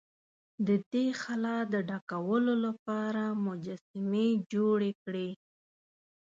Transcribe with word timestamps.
د 0.67 0.69
دې 0.91 1.07
خلا 1.21 1.57
د 1.73 1.75
ډکولو 1.89 2.53
لپاره 2.65 3.23
مجسمې 3.45 4.29
جوړې 4.53 4.91
کړې. 5.03 5.29